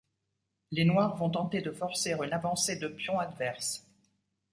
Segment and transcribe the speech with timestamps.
[0.71, 3.85] Les Noirs vont tenter de forcer une avancée de pion adverse.